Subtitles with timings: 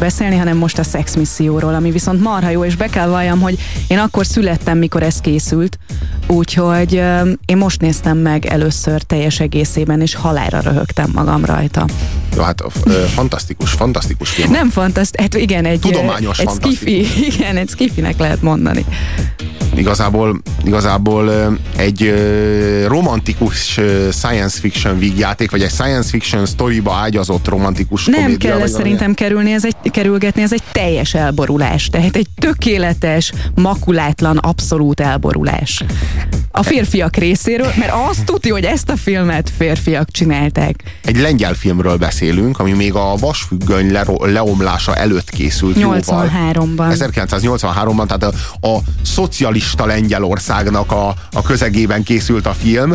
[0.00, 3.58] beszélni, hanem most a Sex Misszióról, ami viszont marha jó, és be kell valljam, hogy
[3.88, 5.78] én akkor születtem, mikor ez készült,
[6.26, 7.02] úgyhogy
[7.46, 11.86] én most néztem meg először teljes egészében, és halára röhögtem magam rajta.
[12.36, 12.62] Jó, hát
[13.14, 14.50] fantasztikus, fantasztikus film.
[14.50, 18.84] Nem fantasztikus, hát igen, egy, Tudományos egy skifi, igen, egy skifinek lehet mondani
[19.76, 22.14] igazából, igazából egy
[22.86, 28.74] romantikus science fiction vígjáték, vagy egy science fiction storyba ágyazott romantikus Nem komédia, kell ezt
[28.74, 31.88] szerintem kerülni, ez egy, kerülgetni, ez egy teljes elborulás.
[31.88, 35.84] Tehát egy tökéletes, makulátlan, abszolút elborulás.
[36.58, 40.74] A férfiak részéről, mert azt tudja, hogy ezt a filmet férfiak csinálták.
[41.04, 46.66] Egy lengyel filmről beszélünk, ami még a vasfüggöny le leomlása előtt készült 83-ban.
[46.76, 52.92] 1983-ban, tehát a, a szocialista Lengyelországnak a, a közegében készült a film,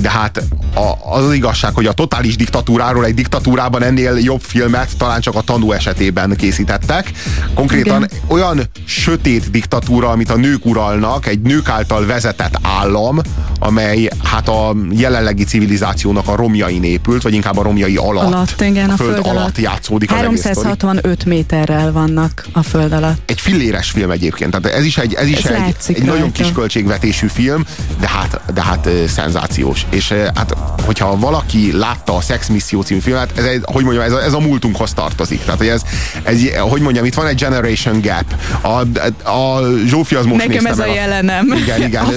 [0.00, 0.42] de hát
[0.74, 5.34] a, az az igazság, hogy a totális diktatúráról egy diktatúrában ennél jobb filmet talán csak
[5.34, 7.12] a tanú esetében készítettek.
[7.54, 8.18] Konkrétan Igen.
[8.26, 13.20] olyan sötét diktatúra, amit a nők uralnak, egy nők által vezetett állam,
[13.58, 18.32] amely hát a jelenlegi civilizációnak a romjain épült, vagy inkább a romjai alatt.
[18.32, 23.30] alatt igen, a föld, a föld alatt, alatt játszódik 365 méterrel vannak a föld alatt.
[23.30, 25.50] Egy filléres film egyébként, tehát ez is egy, ez is ez
[25.86, 27.64] egy, egy nagyon kis költségvetésű film,
[28.00, 33.38] de hát, de hát szenzációs és hát, hogyha valaki látta a Sex Misszió című filmet,
[33.38, 35.44] ez, egy, hogy mondjam, ez a, ez a múltunkhoz tartozik.
[35.44, 35.82] Tehát, hogy ez,
[36.22, 38.34] ez, hogy mondjam, itt van egy generation gap.
[38.60, 41.52] A, a Zsófi az most Nekem ez meg a jelenem.
[41.56, 42.04] Igen, igen.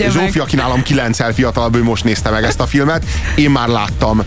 [0.00, 3.04] A Zsófi, aki nálam kilencszer fiatalabb, ő most nézte meg ezt a filmet.
[3.34, 4.22] Én már láttam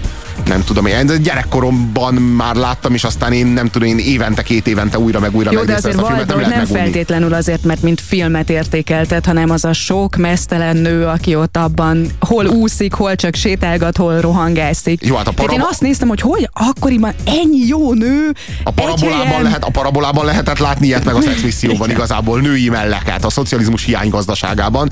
[0.46, 5.00] nem tudom, én gyerekkoromban már láttam, és aztán én nem tudom, én évente, két évente
[5.00, 6.80] újra meg újra Jó, de azért ezt a filmet, nem, nem megúni.
[6.80, 12.08] feltétlenül azért, mert mint filmet értékeltet, hanem az a sok mesztelen nő, aki ott abban
[12.20, 15.06] hol úszik, hol csak sétálgat, hol rohangászik.
[15.06, 15.54] Jó, hát a parab...
[15.54, 18.34] én azt néztem, hogy hogy akkoriban ennyi jó nő.
[18.64, 23.30] A parabolában, lehet, a parabolában lehetett látni ilyet meg a szexmisszióban igazából női melleket, a
[23.30, 24.90] szocializmus hiány gazdaságában.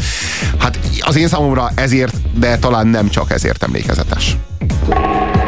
[0.58, 4.38] Hát az én számomra ezért, de talán nem csak ezért emlékezetes.
[4.62, 5.41] Thank you.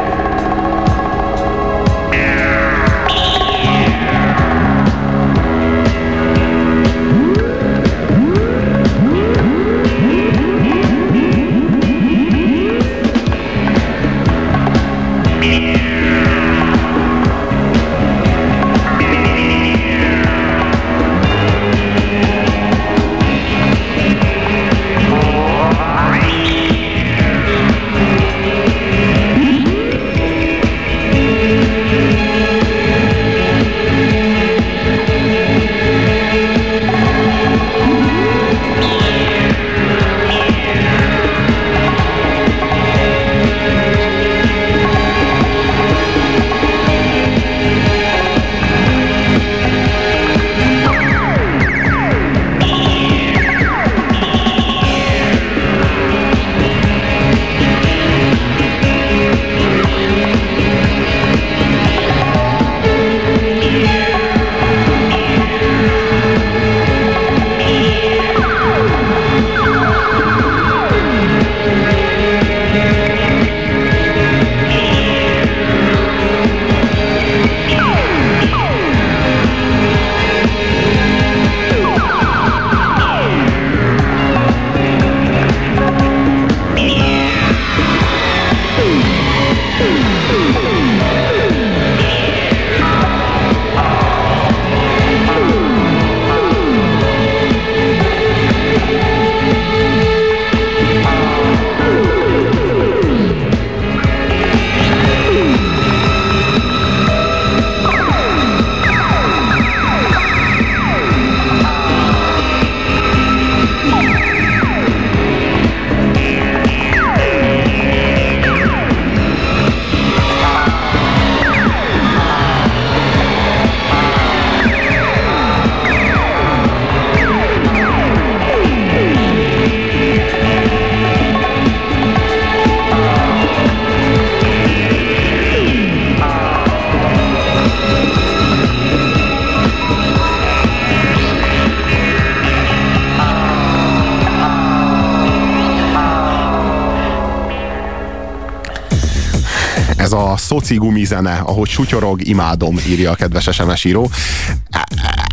[150.54, 154.10] Szoci gumi zene, ahogy sutyorog, imádom, írja a kedves SMS író.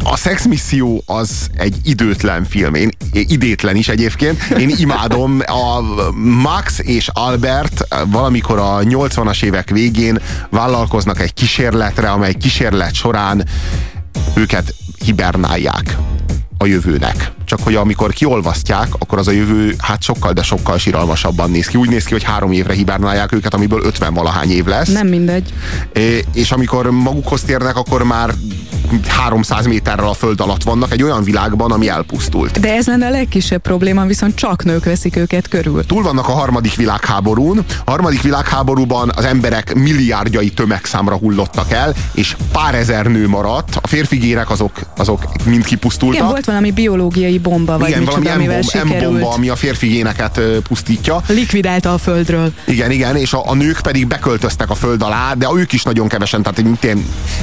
[0.03, 2.73] a Sex Misszió az egy időtlen film.
[2.73, 4.41] Én, idétlen is egyébként.
[4.57, 5.39] Én imádom.
[5.45, 5.81] A
[6.41, 10.19] Max és Albert valamikor a 80-as évek végén
[10.50, 13.45] vállalkoznak egy kísérletre, amely kísérlet során
[14.35, 14.75] őket
[15.06, 15.97] hibernálják
[16.61, 17.31] a jövőnek.
[17.45, 21.77] Csak hogy amikor kiolvasztják, akkor az a jövő hát sokkal, de sokkal siralmasabban néz ki.
[21.77, 24.91] Úgy néz ki, hogy három évre hibernálják őket, amiből 50 valahány év lesz.
[24.91, 25.53] Nem mindegy.
[26.33, 28.33] És amikor magukhoz térnek, akkor már
[29.07, 32.59] 300 méterrel a föld alatt vannak egy olyan világban, ami elpusztult.
[32.59, 35.85] De ez lenne a legkisebb probléma, viszont csak nők veszik őket körül.
[35.85, 37.65] Túl vannak a harmadik világháborún.
[37.85, 43.75] A harmadik világháborúban az emberek milliárdjai tömegszámra hullottak el, és pár ezer nő maradt.
[43.81, 46.17] A férfigérek azok, azok mind kipusztultak.
[46.17, 49.11] Igen, volt valami biológiai bomba, vagy igen, micsoda, valami amivel sikerült.
[49.11, 51.21] bomba, ami a férfi géneket pusztítja.
[51.27, 52.53] Likvidálta a földről.
[52.65, 56.07] Igen, igen, és a, a nők pedig beköltöztek a föld alá, de ők is nagyon
[56.07, 56.87] kevesen, tehát mint,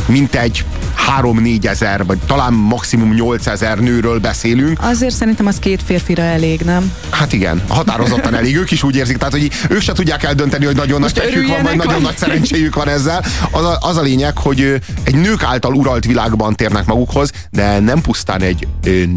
[0.06, 4.78] mint egy három 3-4 ezer, vagy talán maximum 8 ezer nőről beszélünk.
[4.80, 6.92] Azért szerintem az két férfira elég, nem?
[7.10, 8.56] Hát igen, határozottan elég.
[8.56, 11.62] Ők is úgy érzik, tehát hogy ők se tudják eldönteni, hogy nagyon Most nagy van,
[11.62, 13.24] vagy nagyon nagy szerencséjük van ezzel.
[13.50, 18.00] Az a, az a lényeg, hogy egy nők által uralt világban térnek magukhoz, de nem
[18.00, 18.68] pusztán egy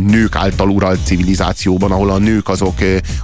[0.07, 2.75] nők által uralt civilizációban, ahol a nők azok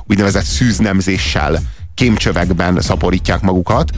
[0.08, 1.60] úgynevezett szűznemzéssel
[1.94, 3.92] kémcsövekben szaporítják magukat,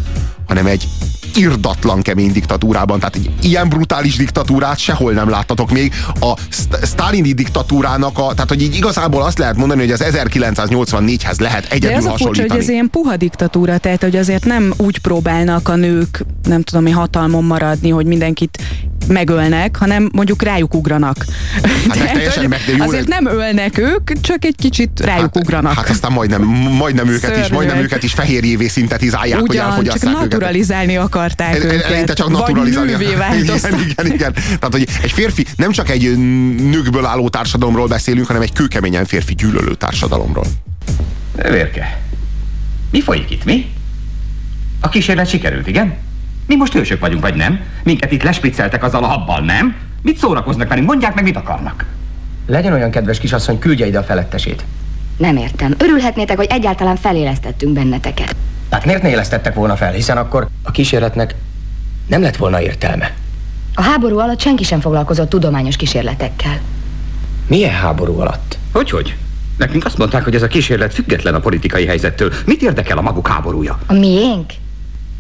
[0.50, 0.88] hanem egy
[1.36, 3.00] irdatlan kemény diktatúrában.
[3.00, 5.94] Tehát egy ilyen brutális diktatúrát sehol nem láttatok még.
[6.20, 6.34] A
[6.82, 11.90] sztálini diktatúrának, a, tehát hogy így igazából azt lehet mondani, hogy az 1984-hez lehet egyedül
[11.90, 15.70] De ez a furcsa, hogy ez ilyen puha diktatúra, tehát hogy azért nem úgy próbálnak
[15.70, 18.58] a nők, nem tudom mi hatalmon maradni, hogy mindenkit
[19.10, 21.26] megölnek, hanem mondjuk rájuk ugranak.
[21.90, 25.38] Hát de, teljesen meg, de jó, azért nem ölnek ők, csak egy kicsit rájuk hát,
[25.38, 25.74] ugranak.
[25.74, 26.42] Hát aztán majdnem,
[26.78, 31.62] majdnem őket is, majdnem őket is fehérjévé szintetizálják, Ugyan, hogy elfogyasszák csak naturalizálni akarták el,
[31.62, 31.84] őket.
[31.84, 32.92] Eleinte csak naturalizálni.
[32.92, 33.02] Vagy
[33.42, 34.34] igen, igen, igen.
[34.34, 36.18] Tehát, hogy egy férfi, nem csak egy
[36.58, 40.46] nőkből álló társadalomról beszélünk, hanem egy kőkeményen férfi gyűlölő társadalomról.
[41.36, 42.00] Vérke,
[42.92, 43.72] mi folyik itt, mi?
[44.80, 45.98] A kísérlet sikerült, igen?
[46.48, 47.60] Mi most hősök vagyunk, vagy nem?
[47.84, 49.76] Minket itt lespricceltek azzal a habbal, nem?
[50.02, 50.88] Mit szórakoznak velünk?
[50.88, 51.86] Mondják meg, mit akarnak.
[52.48, 54.64] Legyen olyan kedves kisasszony, küldje ide a felettesét.
[55.18, 55.76] Nem értem.
[55.78, 58.36] Örülhetnétek, hogy egyáltalán felélesztettünk benneteket.
[58.70, 61.36] Hát miért ne élesztettek volna fel, hiszen akkor a kísérletnek
[62.08, 63.14] nem lett volna értelme.
[63.74, 66.60] A háború alatt senki sem foglalkozott tudományos kísérletekkel.
[67.48, 68.58] Milyen háború alatt?
[68.74, 69.16] Hogyhogy?
[69.58, 72.34] Nekünk azt mondták, hogy ez a kísérlet független a politikai helyzettől.
[72.46, 73.80] Mit érdekel a maguk háborúja?
[73.86, 74.52] A miénk?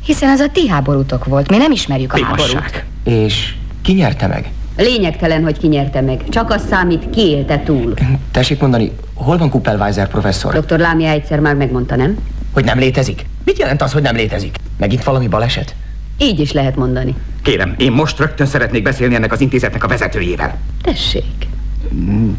[0.04, 1.50] Hiszen az a ti háborútok volt.
[1.50, 2.54] Mi nem ismerjük a Mi háborút.
[2.54, 2.86] Masság.
[3.04, 4.52] És ki nyerte meg?
[4.78, 6.24] Lényegtelen, hogy ki nyerte meg.
[6.30, 7.94] Csak az számít, ki élte túl.
[8.31, 10.60] Tessék mondani, hol van Kuppelweiser professzor?
[10.60, 10.80] Dr.
[10.80, 12.18] Lámia egyszer már megmondta, nem?
[12.54, 13.25] Hogy nem létezik?
[13.50, 14.56] Mit jelent az, hogy nem létezik?
[14.78, 15.75] Megint valami baleset?
[16.18, 17.16] Így is lehet mondani.
[17.42, 20.57] Kérem, én most rögtön szeretnék beszélni ennek az intézetnek a vezetőjével.
[20.81, 21.48] Tessék.
[21.94, 22.31] Mm,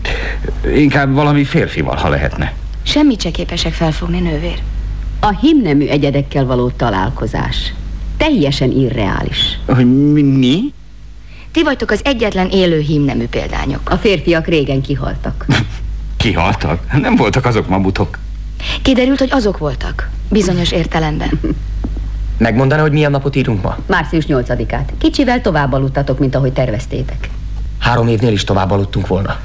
[0.74, 2.52] inkább valami férfival, ha lehetne.
[2.82, 4.58] Semmit se képesek felfogni, nővér.
[5.20, 7.72] A himnemű egyedekkel való találkozás
[8.16, 9.58] teljesen irreális.
[9.66, 10.22] Hogy mi?
[10.22, 10.72] mi?
[11.52, 13.90] Ti vagytok az egyetlen élő himnemű példányok.
[13.90, 15.46] A férfiak régen kihaltak.
[16.16, 17.00] kihaltak?
[17.00, 18.18] Nem voltak azok mamutok.
[18.82, 20.08] Kiderült, hogy azok voltak.
[20.28, 21.40] Bizonyos értelemben.
[22.38, 23.78] Megmondaná, hogy milyen napot írunk ma?
[23.86, 24.92] Március 8-át.
[24.98, 27.28] Kicsivel tovább aludtatok, mint ahogy terveztétek.
[27.78, 29.40] Három évnél is tovább aludtunk volna.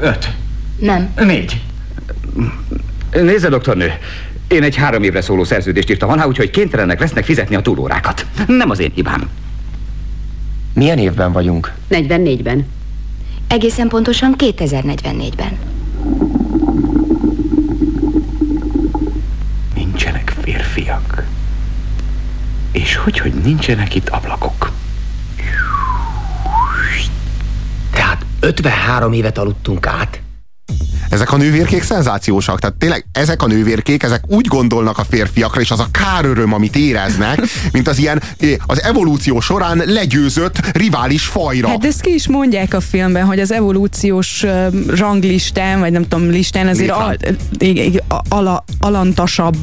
[0.00, 0.28] Öt.
[0.78, 1.12] Nem.
[1.16, 1.62] Négy.
[3.12, 3.92] Nézze, doktornő,
[4.48, 8.26] én egy három évre szóló szerződést írtam alá, úgyhogy kénytelenek lesznek fizetni a túlórákat.
[8.46, 9.28] Nem az én hibám.
[10.74, 11.72] Milyen évben vagyunk?
[11.90, 12.66] 44-ben.
[13.48, 15.58] Egészen pontosan 2044-ben.
[19.74, 21.24] Nincsenek férfiak.
[22.78, 24.70] És hogy, hogy nincsenek itt ablakok?
[27.92, 30.20] Tehát 53 évet aludtunk át?
[31.10, 32.60] Ezek a nővérkék szenzációsak.
[32.60, 36.76] Tehát tényleg ezek a nővérkék, ezek úgy gondolnak a férfiakra, és az a káröröm, amit
[36.76, 37.40] éreznek,
[37.72, 38.22] mint az ilyen
[38.66, 41.68] az evolúció során legyőzött rivális fajra.
[41.68, 44.44] Hát ezt ki is mondják a filmben, hogy az evolúciós
[44.86, 47.16] ranglistán, vagy nem tudom, listán azért al,
[48.28, 49.56] ala, alantasabb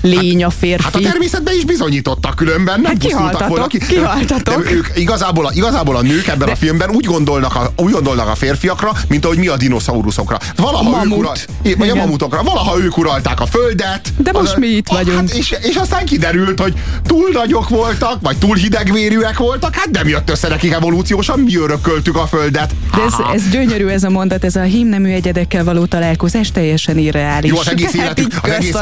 [0.00, 0.82] lény a férfi.
[0.82, 3.78] Hát a természetben is bizonyítottak különben, nem hát kihaltatok, volna ki.
[3.78, 4.64] Kihaltatok.
[4.64, 8.28] De, ők igazából, igazából a nők ebben de, a filmben úgy gondolnak a, úgy gondolnak
[8.28, 10.38] a férfiakra, mint ahogy mi a dinoszauruszokra.
[10.56, 11.12] Valaha mamut.
[11.12, 12.42] ők ural, é, vagy a mamutokra.
[12.42, 14.12] Valaha ők uralták a földet.
[14.16, 15.16] De most mi itt vagyunk.
[15.18, 16.74] Hát és, és aztán kiderült, hogy
[17.06, 22.16] túl nagyok voltak, vagy túl hidegvérűek voltak, hát nem jött össze nekik evolúciósan, mi örököltük
[22.16, 22.74] a földet.
[22.96, 27.50] De ez, ez gyönyörű ez a mondat, ez a hímnemű egyedekkel való találkozás teljesen irreális.
[27.50, 28.74] Jó, az egész, életük, az, egész,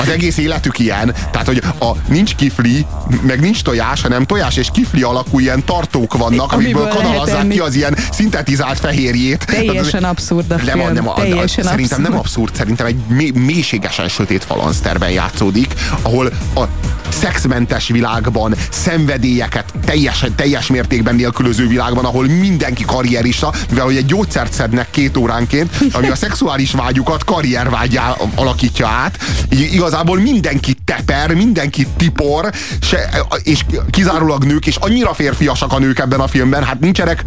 [0.00, 1.14] az egész életük ilyen.
[1.30, 2.86] Tehát, hogy a, nincs kifli,
[3.22, 7.74] meg nincs tojás, hanem tojás és kifli alakú ilyen tartók vannak, amikből kanalazzák ki az
[7.74, 9.46] ilyen szintetizált fehérjét.
[9.46, 11.20] Teljesen abszurd a nem, film, Nem, a-
[11.54, 12.10] teljesen szerintem abszurd.
[12.10, 16.64] nem abszurd, szerintem egy mély, mélységesen sötét falanszterben játszódik, ahol a
[17.08, 24.52] szexmentes világban, szenvedélyeket teljes, teljes mértékben nélkülöző világban, ahol mindenki karrierista, mivel hogy egy gyógyszert
[24.52, 29.18] szednek két óránként, ami a szexuális vágyukat karriervágyá alakítja át.
[29.52, 35.98] Így igazából mindenki teper, mindenki tipor, se, és kizárólag nők, és annyira férfiasak a nők
[35.98, 37.24] ebben a filmben, hát nincsenek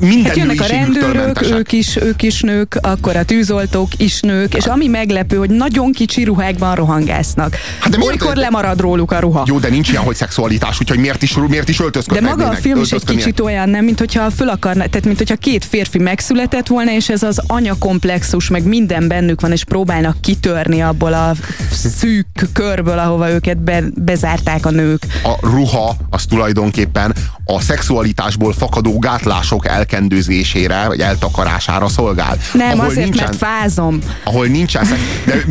[0.00, 4.54] minden Hát jönnek a rendőrök, ők is, ők is nők, akkor a tűzoltók is nők,
[4.54, 7.56] és ami meglepő, hogy nagyon kicsi ruhákban rohangásznak.
[7.80, 9.44] Hát de miért- Olykor lemarad róluk a ruha.
[9.46, 12.36] Jó, de nincs ilyen, hogy szexualitás, úgyhogy miért is, miért is De öltözködnek?
[12.36, 15.36] maga a film is egy kicsit olyan, nem, mint hogyha föl akarna, tehát mint hogyha
[15.36, 20.82] két férfi megszületett volna, és ez az anyakomplexus, meg minden bennük van, és próbálnak kitörni
[20.82, 21.32] abból a
[21.70, 25.02] szűk körből, ahova őket be, bezárták a nők.
[25.22, 28.98] A ruha az tulajdonképpen a szexualitásból fakadó
[29.48, 32.38] gátlások elkendőzésére, vagy eltakarására szolgál.
[32.52, 33.98] Nem, ahol azért, nincsen, mert fázom.
[34.24, 34.86] ahol nincsen
[35.24, 35.42] de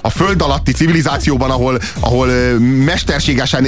[0.00, 2.28] a föld alatti civilizációban, ahol, ahol
[2.84, 3.66] mesterségesen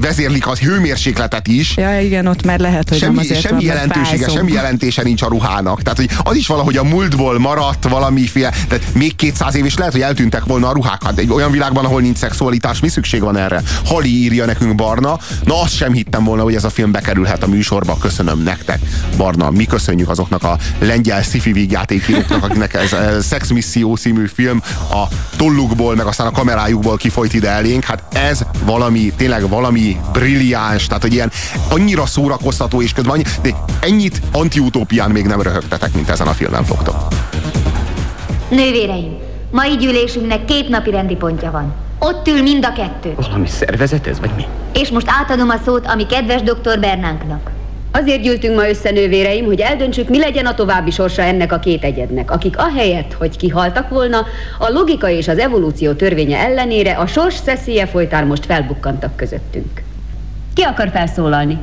[0.00, 3.74] vezérlik az hőmérsékletet is, Ja, igen, ott már lehet, hogy nem semmi, azért semmi van,
[3.74, 4.36] jelentősége, fázom.
[4.36, 5.82] semmi jelentése nincs a ruhának.
[5.82, 9.92] Tehát, hogy az is valahogy a múltból maradt valamiféle, tehát még 200 év is lehet,
[9.92, 11.02] hogy eltűntek volna a ruhák.
[11.04, 13.62] Hát egy olyan világban, ahol nincs szexualitás, mi szükség van erre?
[13.84, 15.18] Hali írja nekünk Barna.
[15.44, 17.96] Na, azt sem hittem volna, hogy ez a film bekerülhet a műsorba.
[18.00, 18.67] Köszönöm nektek,
[19.16, 19.50] Barna.
[19.50, 25.04] Mi köszönjük azoknak a lengyel sci-fi vígjátékíróknak, akiknek ez a Sex Misszió című film a
[25.36, 27.84] tollukból, meg aztán a kamerájukból kifolyt ide elénk.
[27.84, 31.30] Hát ez valami, tényleg valami brilliáns, tehát hogy ilyen
[31.70, 36.64] annyira szórakoztató és közben annyi, de ennyit antiutópián még nem röhögtetek, mint ezen a filmen
[36.64, 36.96] fogtok.
[38.50, 39.16] Nővéreim,
[39.50, 41.74] mai gyűlésünknek két napi rendi pontja van.
[41.98, 43.14] Ott ül mind a kettő.
[43.16, 44.44] Valami szervezet ez, vagy mi?
[44.72, 46.80] És most átadom a szót a mi kedves dr.
[46.80, 47.50] Bernánknak.
[48.00, 51.84] Azért gyűltünk ma össze, nővéreim, hogy eldöntsük, mi legyen a további sorsa ennek a két
[51.84, 54.26] egyednek, akik ahelyett, hogy kihaltak volna,
[54.58, 59.82] a logika és az evolúció törvénye ellenére a sors szeszélye folytán most felbukkantak közöttünk.
[60.54, 61.58] Ki akar felszólalni?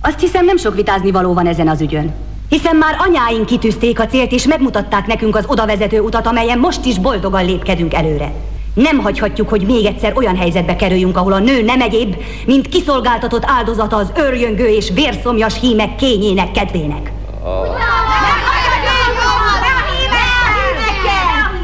[0.00, 2.12] Azt hiszem nem sok vitázni való van ezen az ügyön.
[2.48, 6.98] Hiszen már anyáink kitűzték a célt és megmutatták nekünk az odavezető utat, amelyen most is
[6.98, 8.32] boldogan lépkedünk előre.
[8.74, 12.16] Nem hagyhatjuk, hogy még egyszer olyan helyzetbe kerüljünk, ahol a nő nem egyéb,
[12.46, 17.12] mint kiszolgáltatott áldozata az örjöngő és vérszomjas hímek kényének kedvének.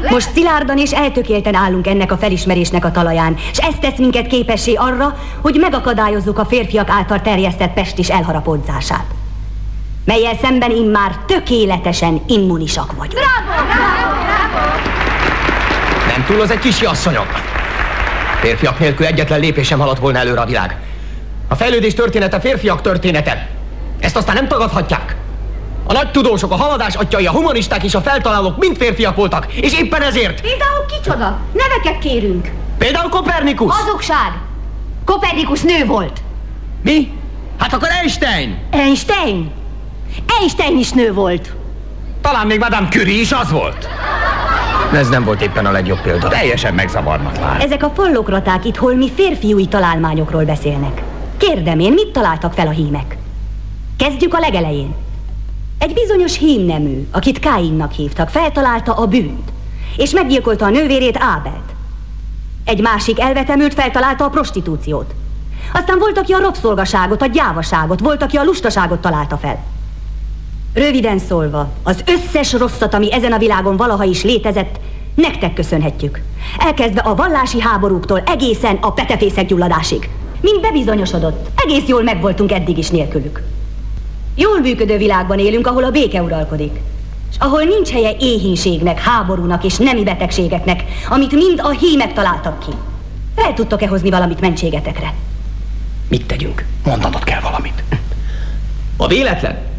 [0.09, 4.73] Most szilárdan és eltökélten állunk ennek a felismerésnek a talaján, és ez tesz minket képessé
[4.73, 9.05] arra, hogy megakadályozzuk a férfiak által terjesztett pestis elharapódzását,
[10.05, 13.25] melyel szemben immár tökéletesen immunisak vagyunk.
[16.21, 17.25] Nem túl az egy kisi asszonyom.
[18.41, 20.77] Férfiak nélkül egyetlen lépés sem haladt volna előre a világ.
[21.47, 23.49] A fejlődés története férfiak története.
[23.99, 25.15] Ezt aztán nem tagadhatják.
[25.87, 29.73] A nagy tudósok, a haladás atyai, a humanisták és a feltalálók mind férfiak voltak, és
[29.73, 30.41] éppen ezért.
[30.41, 31.39] Például kicsoda?
[31.53, 32.51] Neveket kérünk.
[32.77, 33.75] Például Kopernikus.
[33.75, 34.31] Hazugság!
[35.05, 36.21] Kopernikus nő volt.
[36.83, 37.11] Mi?
[37.57, 38.57] Hát akkor Einstein.
[38.71, 39.51] Einstein?
[40.39, 41.51] Einstein is nő volt.
[42.21, 43.87] Talán még Madame Curie is az volt.
[44.93, 46.27] Ez nem volt éppen a legjobb példa.
[46.27, 47.61] Teljesen megzavarnak már.
[47.61, 51.01] Ezek a fallokraták itt holmi férfiúi találmányokról beszélnek.
[51.37, 53.17] Kérdem én, mit találtak fel a hímek?
[53.97, 54.95] Kezdjük a legelején.
[55.77, 59.51] Egy bizonyos hímnemű, akit Káinnak hívtak, feltalálta a bűnt,
[59.97, 61.73] és meggyilkolta a nővérét Ábelt.
[62.65, 65.13] Egy másik elvetemült feltalálta a prostitúciót.
[65.73, 69.63] Aztán volt, aki a rabszolgaságot, a gyávaságot, volt, aki a lustaságot találta fel.
[70.73, 74.79] Röviden szólva, az összes rosszat, ami ezen a világon valaha is létezett,
[75.15, 76.21] nektek köszönhetjük.
[76.57, 80.09] Elkezdve a vallási háborúktól egészen a petefészek gyulladásig.
[80.41, 83.43] Mint bebizonyosodott, egész jól megvoltunk eddig is nélkülük.
[84.35, 86.79] Jól működő világban élünk, ahol a béke uralkodik.
[87.31, 92.71] És ahol nincs helye éhínségnek, háborúnak és nemi betegségeknek, amit mind a hímek találtak ki.
[93.35, 95.13] Fel tudtok-e hozni valamit mentségetekre?
[96.07, 96.65] Mit tegyünk?
[96.85, 97.83] Mondanod kell valamit.
[98.97, 99.70] A véletlen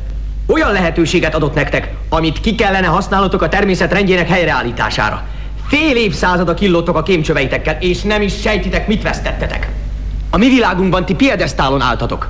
[0.47, 5.23] olyan lehetőséget adott nektek, amit ki kellene használnotok a természet rendjének helyreállítására.
[5.67, 9.69] Fél évszázada killottok a kémcsöveitekkel, és nem is sejtitek, mit vesztettetek.
[10.31, 12.29] A mi világunkban ti piedesztálon álltatok.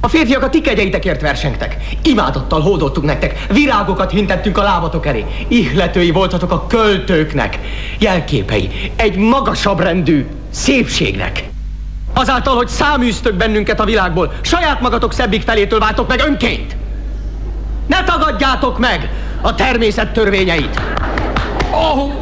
[0.00, 1.76] A férfiak a ti kegyeitekért versengtek.
[2.02, 5.24] Imádottal hódoltuk nektek, virágokat hintettünk a lábatok elé.
[5.48, 7.58] Ihletői voltatok a költőknek,
[7.98, 11.44] jelképei egy magasabb rendű szépségnek.
[12.14, 16.76] Azáltal, hogy száműztök bennünket a világból, saját magatok szebbik felétől váltok meg önként.
[17.86, 19.10] Ne tagadjátok meg
[19.40, 20.80] a természet törvényeit.
[21.70, 22.12] Oh.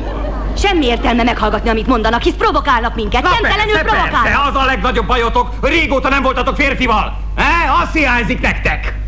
[0.57, 3.23] Semmi értelme meghallgatni, amit mondanak, hisz provokálnak minket.
[3.23, 4.23] Nyomtelenül provokálnak.
[4.23, 7.16] persze, az a legnagyobb bajotok, régóta nem voltatok férfival.
[7.37, 7.73] E?
[7.83, 9.01] Azt hiányzik nektek.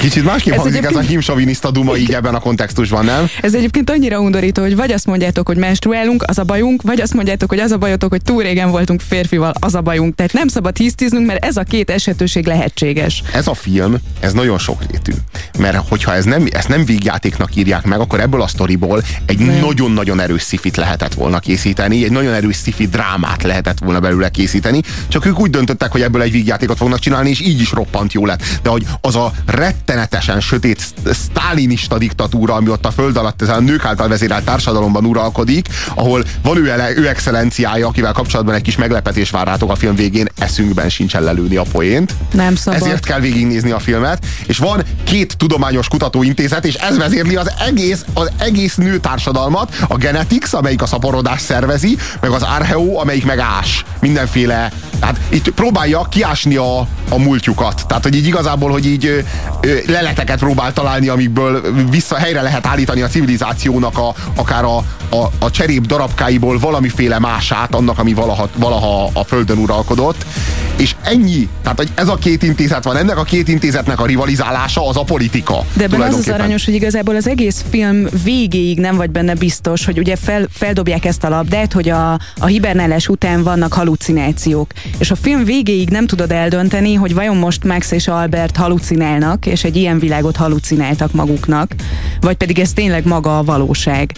[0.00, 3.28] Kicsit másképp Ez hangzik ez a egyébként- himsoviniszta duma így ebben a kontextusban, nem?
[3.42, 7.14] Ez egyébként annyira undorító, hogy vagy azt mondjátok, hogy menstruálunk, az a bajunk, vagy azt
[7.14, 10.14] mondjátok, hogy az a bajotok, hogy túl régen voltunk férfival, az a bajunk.
[10.14, 13.22] Tehát nem szabad hisztiznünk, mert ez a két esetőség lehetséges.
[13.32, 15.12] Ez a film, ez nagyon sokrétű.
[15.58, 20.20] Mert hogyha ez nem, ezt nem végjátéknak írják meg, akkor ebből a sztoriból egy nagyon-nagyon
[20.20, 25.26] erős szifit lehetett volna készíteni, egy nagyon erős szifi drámát lehetett volna belőle készíteni, csak
[25.26, 28.42] ők úgy döntöttek, hogy ebből egy vígjátékot fognak csinálni, és így is roppant jó lett.
[28.62, 29.32] De hogy az a
[29.76, 34.44] rettenetesen sötét sz- sztálinista diktatúra, ami ott a föld alatt ezen a nők által vezérelt
[34.44, 39.70] társadalomban uralkodik, ahol van ő, ele, ő excellenciája, akivel kapcsolatban egy kis meglepetés vár rátok
[39.70, 42.14] a film végén, eszünkben sincsen lelőni a poént.
[42.32, 42.80] Nem szabad.
[42.80, 48.04] Ezért kell végignézni a filmet, és van két tudományos kutatóintézet, és ez vezérli az egész,
[48.14, 53.84] az egész nőtársadalmat, a Genetics, amelyik a szaporodást szervezi, meg az Archeo, amelyik meg ás.
[54.00, 57.86] Mindenféle, tehát itt próbálja kiásni a, a múltjukat.
[57.86, 59.24] Tehát, hogy így igazából, hogy így
[59.86, 61.60] leleteket próbál találni, amikből
[61.90, 64.76] vissza helyre lehet állítani a civilizációnak a, akár a,
[65.10, 70.26] a, a cserép darabkáiból valamiféle mását, annak, ami valaha, valaha a Földön uralkodott.
[70.76, 71.48] És ennyi.
[71.62, 75.02] Tehát, hogy ez a két intézet van, ennek a két intézetnek a rivalizálása az a
[75.02, 75.64] politika.
[75.76, 79.84] De ebben az az aranyos, hogy igazából az egész film végéig nem vagy benne biztos,
[79.84, 84.70] hogy ugye fel, feldobják ezt a labdát, hogy a, a hibernálás után vannak halucinációk.
[84.98, 89.64] És a film végéig nem tudod eldönteni, hogy vajon most Max és Albert halucinálnak, és
[89.64, 91.74] egy ilyen világot halucináltak maguknak,
[92.20, 94.12] vagy pedig ez tényleg maga a valóság.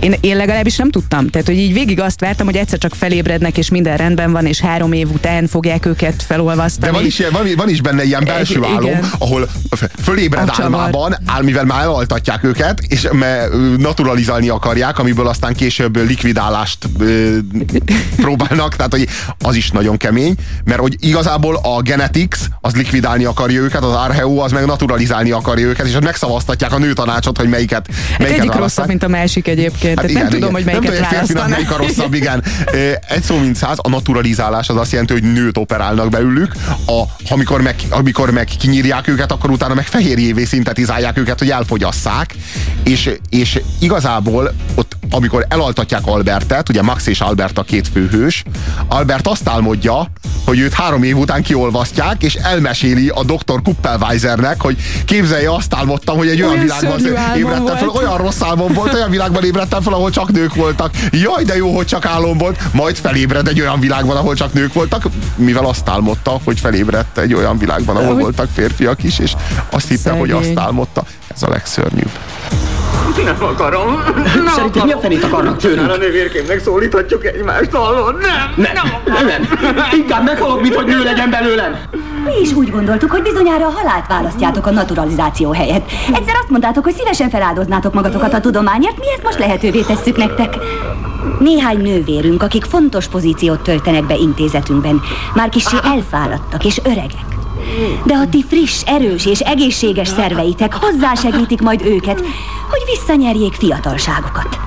[0.00, 1.28] Én, én legalábbis nem tudtam.
[1.28, 4.60] Tehát, hogy így végig azt vártam, hogy egyszer csak felébrednek, és minden rendben van, és
[4.60, 6.86] három év után fogják őket felolvasztani.
[6.92, 9.10] De van is, van, van is benne ilyen belső Egy- álom, igen.
[9.18, 9.48] ahol
[10.02, 13.08] fölébred A álmában, áll, mivel már elaltatják őket, és
[13.78, 17.36] naturalizálni akarják, amiből aztán később likvidálást ö,
[18.16, 23.60] próbálnak, tehát hogy az is nagyon kemény, mert hogy igazából a Genetics az likvidálni akarja
[23.60, 28.18] őket, az Archeo az meg naturalizálni akarja őket, és megszavaztatják a nőtanácsot, hogy melyiket, Hát
[28.18, 28.60] melyiket egyik választják.
[28.62, 29.94] rosszabb, mint a másik egyébként.
[29.94, 32.42] Tehát nem tudom, hogy melyiket Nem tudom, hogy egy férfinak melyik a rosszabb, igen.
[33.08, 36.52] Egy szó mint száz, a naturalizálás az azt jelenti, hogy nőt operálnak belőlük,
[36.86, 42.34] a, amikor, meg, amikor meg kinyírják őket, akkor utána meg fehérjévé szintetizálják őket, hogy elfogyasszák,
[42.82, 48.42] és, és igazából ott, amikor elaltatják Albertet, ugye Max és Albert a két főhős,
[48.88, 50.10] Albert azt álmodja,
[50.44, 56.16] hogy őt három év után kiolvasztják, és elmeséli a doktor Kuppelweisernek, hogy képzelje, azt álmodtam,
[56.16, 56.98] hogy egy olyan, Olyan világban
[57.36, 57.96] ébredtem fel, volt.
[57.96, 60.90] olyan rossz álmom volt, olyan világban ébredtem fel, ahol csak nők voltak.
[61.10, 62.60] Jaj, de jó, hogy csak álom volt.
[62.72, 67.34] Majd felébred egy olyan világban, ahol csak nők voltak, mivel azt álmodta, hogy felébredt egy
[67.34, 69.32] olyan világban, ahol Hogy- voltak férfiak is, és
[69.70, 71.02] azt hitte, hogy azt álmodta.
[71.34, 72.10] Ez a legszörnyűbb.
[73.24, 74.02] Nem akarom.
[74.54, 75.90] Szerinted mi a fenét akarnak tőlünk?
[75.90, 78.16] A nővérkémnek szólíthatjuk egymást, hallod?
[78.20, 78.74] Nem, Nem,
[79.06, 79.48] nem, nem.
[79.92, 81.76] Inkább meghalok, mint hogy nő legyen belőlem.
[82.24, 85.90] Mi is úgy gondoltuk, hogy bizonyára a halált választjátok a naturalizáció helyett.
[86.14, 90.54] Egyszer azt mondtátok, hogy szívesen feláldoznátok magatokat a tudományért, mi ezt most lehetővé tesszük nektek.
[91.38, 95.00] Néhány nővérünk, akik fontos pozíciót töltenek be intézetünkben,
[95.34, 97.26] már kicsi elfáradtak és öregek.
[98.04, 102.18] De a ti friss, erős és egészséges szerveitek hozzásegítik majd őket,
[102.70, 104.58] hogy visszanyerjék fiatalságukat.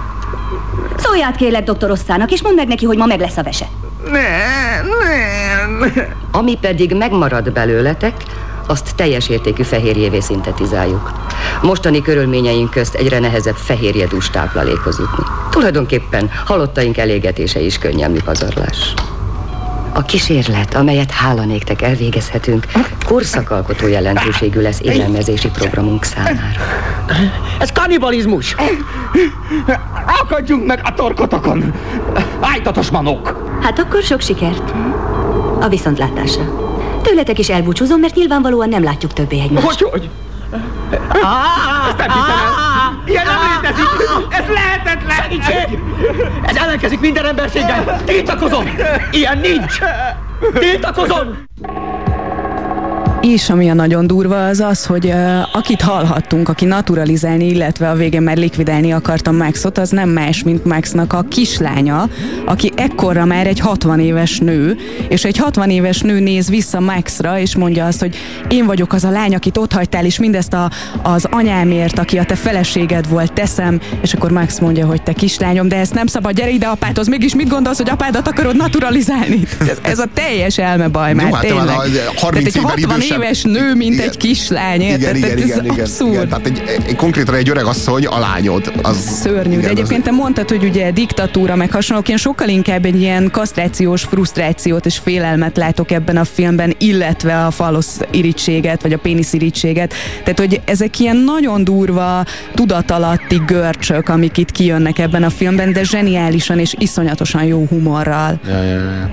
[0.98, 3.66] Szólj át kérlek doktor Osszának, és mondd meg neki, hogy ma meg lesz a vese.
[4.04, 5.92] nem, nem.
[6.32, 8.14] Ami pedig megmarad belőletek,
[8.72, 11.12] azt teljes értékű fehérjévé szintetizáljuk.
[11.62, 15.24] Mostani körülményeink közt egyre nehezebb fehérjedús táplálékhoz jutni.
[15.50, 18.94] Tulajdonképpen halottaink elégetése is könnyelmű pazarlás.
[19.94, 22.66] A kísérlet, amelyet hála néktek elvégezhetünk,
[23.06, 26.62] korszakalkotó jelentőségű lesz élelmezési programunk számára.
[27.60, 28.56] Ez kannibalizmus.
[30.22, 31.74] Akadjunk meg a torkotokon.
[32.40, 33.58] Ájtatos manok.
[33.62, 34.74] Hát akkor sok sikert.
[35.60, 36.71] A viszontlátásra.
[37.02, 39.66] Tőletek is elbúcsúzom, mert nyilvánvalóan nem látjuk többé egymást.
[39.66, 40.10] Hogy, hogy?
[40.52, 43.04] Ezt nem hiszem el.
[43.06, 43.86] Ilyen nem létezik.
[44.30, 45.16] Ez lehetetlen.
[45.22, 45.80] Segítség!
[46.46, 48.02] Ez ellenkezik minden emberséggel!
[48.06, 48.66] Tiltakozom!
[49.12, 49.78] Ilyen nincs!
[50.54, 51.50] Tiltakozom!
[53.22, 57.96] És ami a nagyon durva az az, hogy uh, akit hallhattunk, aki naturalizálni, illetve a
[57.96, 62.10] végén már likvidálni akarta Maxot, az nem más, mint Maxnak a kislánya,
[62.46, 67.40] aki ekkorra már egy 60 éves nő, és egy 60 éves nő néz vissza Maxra,
[67.40, 68.16] és mondja azt, hogy
[68.50, 70.72] én vagyok az a lány, akit ott hagytál, és mindezt a,
[71.04, 75.68] az anyámért, aki a te feleséged volt, teszem, és akkor Max mondja, hogy te kislányom,
[75.68, 79.40] de ezt nem szabad, gyere ide apádhoz, mégis mit gondolsz, hogy apádat akarod naturalizálni?
[79.60, 81.68] Ez, ez a teljes elmebaj már, Jó, hát tényleg.
[81.68, 84.08] a 30 Tehát egy 60 idősebb- éves nő, mint Igen.
[84.08, 84.82] egy kislány?
[84.82, 86.12] Igen, igen, Tehát ez igen, igen, abszurd.
[86.14, 86.28] igen.
[86.30, 88.72] Tehát egy, egy, konkrétan egy öreg asszony, a lányod.
[88.82, 92.48] Az, Szörnyű, igen, de az- egyébként te mondtad, hogy ugye diktatúra meg hasonlók, én sokkal
[92.48, 98.82] inkább egy ilyen kasztrációs frusztrációt és félelmet látok ebben a filmben, illetve a falosz irítséget,
[98.82, 99.94] vagy a pénisz irítséget.
[100.24, 105.84] Tehát, hogy ezek ilyen nagyon durva, tudatalatti görcsök, amik itt kijönnek ebben a filmben, de
[105.84, 108.40] zseniálisan és iszonyatosan jó humorral.
[108.48, 109.10] Ja, ja, ja.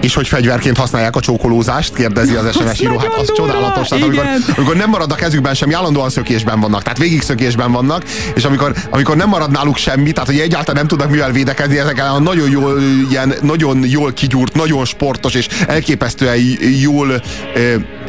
[0.00, 2.96] És hogy fegyverként használják a csókolózást, kérdezi az SMS író.
[2.98, 3.88] Hát az csodálatos.
[3.88, 8.04] Tehát amikor, amikor nem marad a kezükben semmi, állandóan szökésben vannak, tehát végig szökésben vannak,
[8.34, 12.02] és amikor, amikor nem marad náluk semmi, tehát hogy egyáltalán nem tudnak mivel védekezni, ezek
[12.14, 16.38] a nagyon jól, ilyen, nagyon jól kigyúrt, nagyon sportos és elképesztően
[16.80, 17.22] jól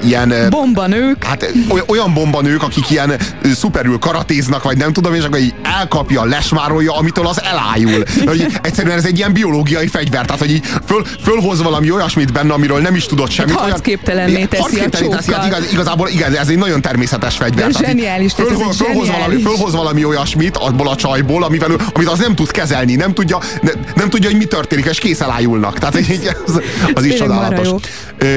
[0.05, 3.13] ilyen Bombanők, Hát oly- olyan bombanők, akik ilyen
[3.55, 8.03] szuperül karatéznak, vagy nem tudom, és akkor így elkapja, lesmárolja, amitől az elájul.
[8.25, 12.53] Hogy egyszerűen ez egy ilyen biológiai fegyver, tehát hogy így föl, fölhoz valami olyasmit benne,
[12.53, 13.55] amiről nem is tudott semmit.
[13.55, 17.71] olyan- harcképtelenné teszi a harcképtelenné teszi, hát igaz, igazából igen, ez egy nagyon természetes fegyver.
[17.71, 19.43] De zseniális, tehát ez Fölhoz, fölhoz, valami, zseniális.
[19.45, 23.71] fölhoz valami olyasmit abból a csajból, amivel, amit az nem tud kezelni, nem tudja, ne,
[23.95, 25.77] nem tudja, hogy mi történik, és kész elájulnak.
[25.79, 26.61] Tehát így, az,
[26.93, 27.67] az is csodálatos.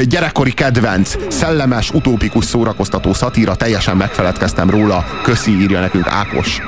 [0.09, 1.15] gyerekkori kedvenc,
[1.59, 5.05] szellemes, utópikus, szórakoztató szatíra, teljesen megfeledkeztem róla.
[5.23, 6.61] Köszi, írja nekünk Ákos.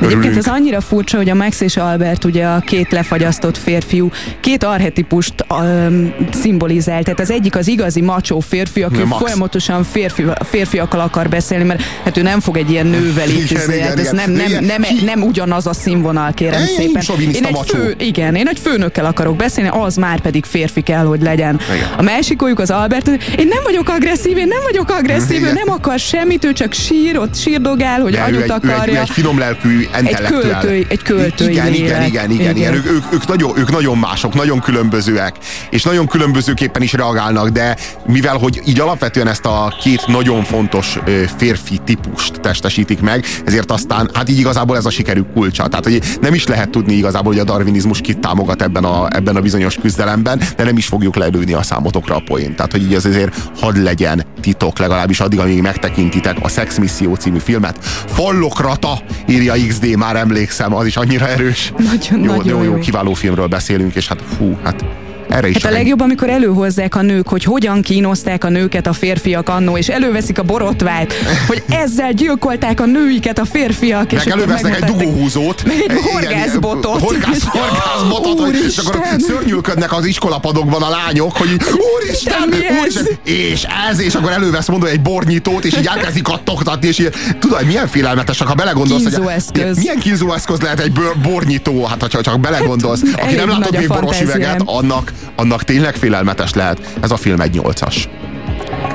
[0.00, 4.10] Egyébként ez annyira furcsa, hogy a Max és Albert ugye a két lefagyasztott férfiú
[4.40, 7.02] két arhetipust um, szimbolizál.
[7.02, 9.22] Tehát az egyik az igazi macsó férfi, aki Max.
[9.22, 13.70] folyamatosan férfi, férfiakkal akar beszélni, mert hát ő nem fog egy ilyen nővel így, Igen,
[13.72, 14.14] igen, hát ez igen.
[14.14, 14.64] nem, nem, Igen.
[14.64, 17.02] nem, nem, ugyanaz a színvonal, kérem Én szépen.
[17.02, 21.22] soviniszta egy fő, igen, én egy főnökkel akarok beszélni, az már pedig férfi kell, hogy
[21.22, 21.60] legyen.
[21.74, 21.88] Igen.
[21.96, 25.54] A másikójuk az Albert, én nem vagyok agresszív, én nem vagyok agresszív, ő Igen.
[25.54, 28.64] nem akar semmit, ő csak sír, ott sírdogál, hogy De ő anyut egy, ő, egy,
[28.64, 29.00] ő akarja.
[29.00, 30.40] egy finom lelkű, intellektuál.
[30.42, 32.56] költői- egy költői igen, igen, igen, igen, igen.
[32.56, 32.74] Igen.
[32.74, 35.34] Ők, ők, ők, nagyon, ők nagyon mások, nagyon különbözőek,
[35.70, 40.98] és nagyon különbözőképpen is reagálnak, de mivel, hogy így alapvetően ezt a két nagyon fontos
[41.36, 45.66] férfi típust testesítik meg, ezért aztán, hát így igazából ez a sikerük kulcsa.
[45.68, 49.36] Tehát, hogy nem is lehet tudni igazából, hogy a darwinizmus kit támogat ebben a, ebben
[49.36, 52.56] a bizonyos küzdelemben, de nem is fogjuk lelőni a számotokra a poént.
[52.56, 57.14] Tehát, hogy így ez azért hadd legyen titok, legalábbis addig, amíg megtekintitek a Sex Misszió
[57.14, 57.84] című filmet.
[58.06, 58.98] Fallokrata,
[59.28, 61.72] írja XD, már emlékszem, az is annyira erős.
[61.76, 62.78] Nagyon, jó, nagyon jó, jó, jó.
[62.78, 64.84] kiváló filmről beszélünk, és hát fú, hát
[65.34, 68.92] erre is Hát a legjobb, amikor előhozzák a nők, hogy hogyan kínozták a nőket a
[68.92, 71.12] férfiak annó, és előveszik a borotvát,
[71.46, 74.12] hogy ezzel gyilkolták a nőiket a férfiak.
[74.12, 75.64] és meg akkor elővesznek egy dugóhúzót.
[75.66, 77.00] Meg egy horgászbotot.
[77.00, 79.18] Horgász, horgászbotot, hogy, és akkor Úristen!
[79.18, 81.48] szörnyűködnek az iskolapadokban a lányok, hogy
[82.02, 82.80] úristen, ez?
[82.80, 87.10] úristen, és ez, és akkor elővesz mondom egy bornyitót, és így elkezdi kattogtatni, és így,
[87.38, 89.76] tudod, milyen félelmetesek, ha belegondolsz, hogy Kínzóeszköz.
[89.76, 90.92] milyen kínzóeszköz lehet egy
[91.22, 95.94] bornyitó, hát ha csak belegondolsz, aki elég nem látott még boros üveget, annak, annak tényleg
[95.94, 96.96] félelmetes lehet.
[97.00, 98.08] Ez a film egy nyolcas.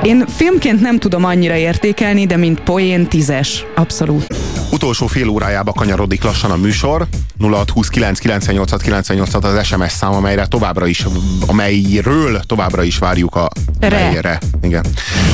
[0.03, 3.65] Én filmként nem tudom annyira értékelni, de mint poén tízes.
[3.75, 4.27] Abszolút.
[4.71, 7.07] Utolsó fél órájába kanyarodik lassan a műsor.
[7.39, 11.05] 0629 98 98 az SMS szám, amelyre továbbra is,
[11.47, 13.89] amelyről továbbra is várjuk a Re.
[13.89, 14.39] melyre.
[14.61, 14.85] Igen.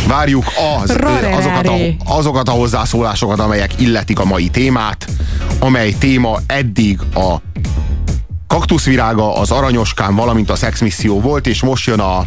[0.08, 0.46] Várjuk
[0.82, 0.90] az,
[1.38, 5.08] azokat, a, azokat a hozzászólásokat, amelyek illetik a mai témát,
[5.60, 7.36] amely téma eddig a
[8.56, 12.26] kaktuszvirága, az aranyoskám, valamint a szexmisszió volt, és most jön a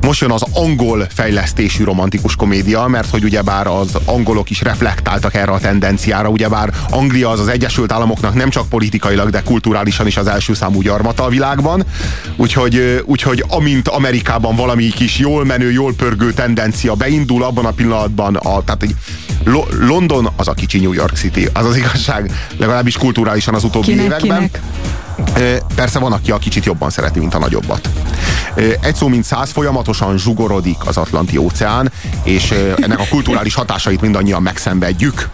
[0.00, 5.52] most jön az angol fejlesztésű romantikus komédia, mert hogy ugyebár az angolok is reflektáltak erre
[5.52, 10.26] a tendenciára, ugyebár Anglia az az Egyesült Államoknak nem csak politikailag, de kulturálisan is az
[10.26, 11.84] első számú gyarmata a világban,
[12.36, 18.34] úgyhogy, úgyhogy amint Amerikában valami kis jól menő, jól pörgő tendencia beindul, abban a pillanatban,
[18.36, 18.94] a, tehát egy
[19.44, 23.86] Lo- London az a kicsi New York City, az az igazság, legalábbis kulturálisan az utóbbi
[23.86, 24.36] Kinek, években.
[24.36, 24.60] kinek?
[25.74, 27.88] Persze van, aki a kicsit jobban szereti, mint a nagyobbat.
[28.80, 34.42] Egy szó mint száz folyamatosan zsugorodik az Atlanti óceán, és ennek a kulturális hatásait mindannyian
[34.42, 35.28] megszenvedjük.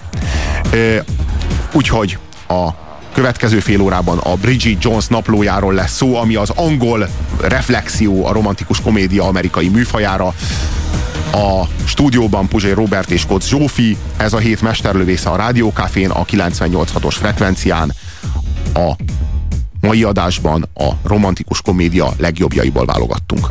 [1.73, 2.19] Úgyhogy
[2.49, 2.69] a
[3.15, 7.09] következő fél órában a Bridget Jones naplójáról lesz szó, ami az angol
[7.41, 10.35] reflexió a romantikus komédia amerikai műfajára.
[11.33, 17.15] A stúdióban Puzsé Robert és Kocz Zsófi, ez a hét mesterlövésze a Rádiókafén a 98.6-os
[17.19, 17.93] frekvencián.
[18.75, 18.93] A
[19.83, 23.47] mai adásban a romantikus komédia legjobbjaiból válogattunk.